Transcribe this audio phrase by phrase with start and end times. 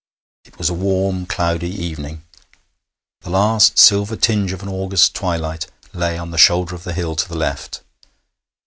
[0.45, 2.23] It was a warm, cloudy evening.
[3.19, 7.15] The last silver tinge of an August twilight lay on the shoulder of the hill
[7.15, 7.83] to the left.